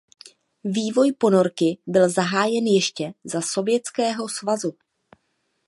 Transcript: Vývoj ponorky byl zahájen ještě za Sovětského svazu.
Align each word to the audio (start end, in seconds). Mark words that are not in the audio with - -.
Vývoj 0.63 1.11
ponorky 1.11 1.77
byl 1.87 2.09
zahájen 2.09 2.67
ještě 2.67 3.13
za 3.23 3.41
Sovětského 3.41 4.29
svazu. 4.29 4.75